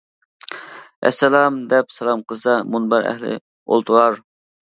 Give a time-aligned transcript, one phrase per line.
[1.09, 4.21] ئەسسالام دەپ سالام قىلسام، مۇنبەر ئەھلى ئولتۇرار.